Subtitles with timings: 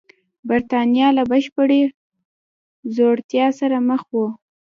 [0.47, 1.81] برېټانیا له بشپړې
[2.95, 4.27] ځوړتیا سره مخ وه.